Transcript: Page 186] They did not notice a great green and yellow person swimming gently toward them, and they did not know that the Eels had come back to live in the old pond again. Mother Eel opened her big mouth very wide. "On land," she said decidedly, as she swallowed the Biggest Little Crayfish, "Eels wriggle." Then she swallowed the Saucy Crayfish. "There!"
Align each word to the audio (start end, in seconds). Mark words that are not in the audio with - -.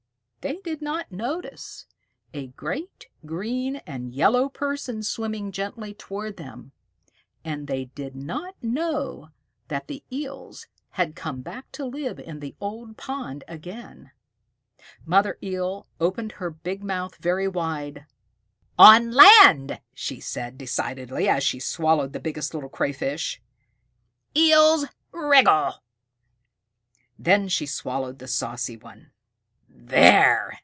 Page 0.41 0.61
186] 0.65 0.65
They 0.65 0.71
did 0.71 0.83
not 0.83 1.11
notice 1.11 1.85
a 2.33 2.47
great 2.47 3.09
green 3.27 3.75
and 3.85 4.11
yellow 4.11 4.49
person 4.49 5.03
swimming 5.03 5.51
gently 5.51 5.93
toward 5.93 6.37
them, 6.37 6.71
and 7.45 7.67
they 7.67 7.85
did 7.93 8.15
not 8.15 8.55
know 8.59 9.29
that 9.67 9.85
the 9.87 10.03
Eels 10.11 10.65
had 10.93 11.15
come 11.15 11.41
back 11.43 11.71
to 11.73 11.85
live 11.85 12.17
in 12.19 12.39
the 12.39 12.55
old 12.59 12.97
pond 12.97 13.43
again. 13.47 14.09
Mother 15.05 15.37
Eel 15.43 15.85
opened 15.99 16.31
her 16.31 16.49
big 16.49 16.83
mouth 16.83 17.17
very 17.17 17.47
wide. 17.47 18.07
"On 18.79 19.11
land," 19.11 19.79
she 19.93 20.19
said 20.19 20.57
decidedly, 20.57 21.29
as 21.29 21.43
she 21.43 21.59
swallowed 21.59 22.13
the 22.13 22.19
Biggest 22.19 22.55
Little 22.55 22.67
Crayfish, 22.67 23.39
"Eels 24.35 24.87
wriggle." 25.11 25.83
Then 27.19 27.47
she 27.47 27.67
swallowed 27.67 28.17
the 28.17 28.27
Saucy 28.27 28.75
Crayfish. 28.75 29.09
"There!" 29.73 30.59